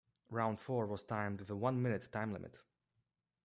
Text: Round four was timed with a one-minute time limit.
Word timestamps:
Round 0.31 0.59
four 0.59 0.87
was 0.87 1.03
timed 1.03 1.41
with 1.41 1.49
a 1.51 1.55
one-minute 1.55 2.11
time 2.11 2.33
limit. 2.33 2.57